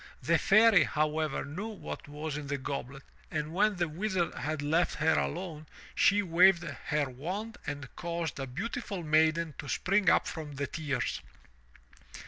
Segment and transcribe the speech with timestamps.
[0.23, 4.95] The Fairy, however, knew what was in the goblet, and when the Wizard had left
[4.95, 10.53] her alone, she waved her wand and caused a beautiful maiden to spring up from
[10.55, 11.21] the tears.